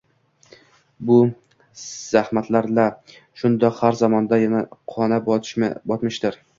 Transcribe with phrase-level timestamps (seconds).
[1.09, 1.17] Bu
[1.83, 2.87] zahmatlar-la
[3.45, 4.43] shundoq har zamonda
[4.97, 6.47] qona botmishdir